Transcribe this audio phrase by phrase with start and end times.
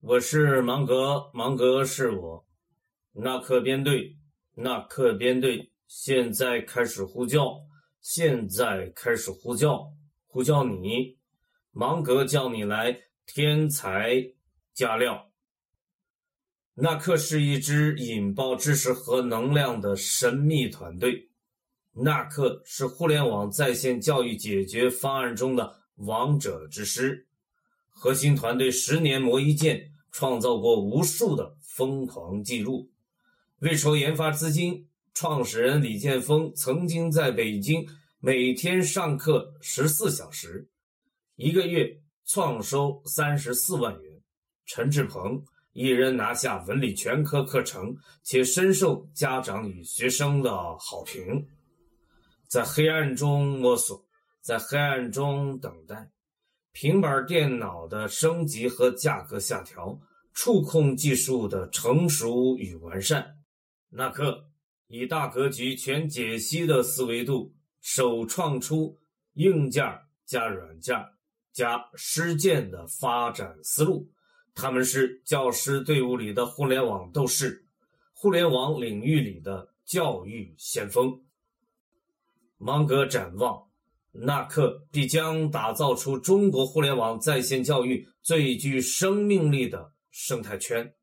[0.00, 2.46] 我是芒格，芒格是我。
[3.14, 4.16] 纳克编队，
[4.54, 7.58] 纳克编队，现在开始呼叫，
[8.00, 9.92] 现在开始呼叫，
[10.28, 11.18] 呼叫你，
[11.72, 14.24] 芒格叫你来，天才
[14.72, 15.32] 加料。
[16.74, 21.28] 纳克是一支引爆知识和能量的神秘团队。
[21.92, 27.27] 纳克是互联网在线教育解决方案中的王者之师。
[28.00, 32.88] 核心团队十年磨一剑，创造过无数的疯狂记录。
[33.58, 37.84] 为筹研发资金，创始人李建峰曾经在北京
[38.20, 40.68] 每天上课十四小时，
[41.34, 44.22] 一个月创收三十四万元。
[44.64, 51.44] 陈志鹏一人拿下文理全科课程，且深受家长与学生的好评。
[52.46, 54.00] 在黑暗中摸索，
[54.40, 56.08] 在黑暗中等待。
[56.72, 59.98] 平板电脑的升级和价格下调，
[60.32, 63.36] 触控技术的成熟与完善。
[63.90, 64.48] 纳克
[64.86, 68.96] 以大格局、全解析的思维度，首创出
[69.34, 69.84] 硬件
[70.24, 70.96] 加软件
[71.52, 74.08] 加实践的发展思路。
[74.54, 77.66] 他们是教师队伍里的互联网斗士，
[78.12, 81.20] 互联网领域里的教育先锋。
[82.56, 83.67] 芒格展望。
[84.12, 90.94] 纳克必将打造出中国互联网在线教育最具生命力的生态圈。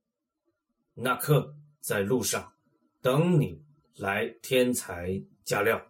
[0.96, 2.54] 纳克在路上，
[3.02, 3.62] 等你
[3.96, 5.82] 来添材加料。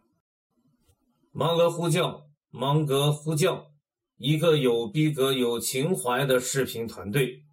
[1.31, 3.71] 芒格呼叫，芒格呼叫，
[4.17, 7.43] 一个有逼格、有情怀的视频团队。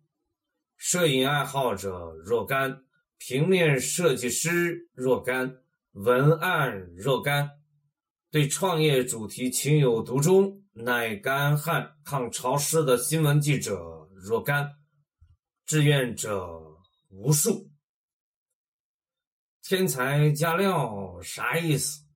[0.76, 2.84] 摄影爱好者若干，
[3.18, 5.58] 平面设计师若干，
[5.92, 7.61] 文案若干。
[8.32, 14.74] 对创业主题情有独钟、耐干旱、抗潮湿的新闻记者若干，
[15.66, 16.58] 志愿者
[17.10, 17.70] 无数。
[19.60, 22.06] 添柴加料啥意思？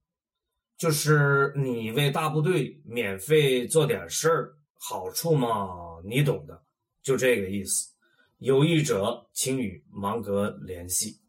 [0.79, 6.65] 就是你为大部队免费做点事儿，好处嘛，你懂的，
[7.03, 7.93] 就这个意思。
[8.39, 11.21] 有意者请与芒格联系。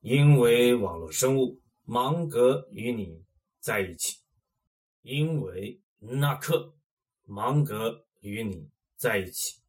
[0.00, 3.22] 因为网络生物，芒格与你。
[3.60, 4.18] 在一起，
[5.02, 6.76] 因为那克
[7.24, 9.60] 芒格与你在一起。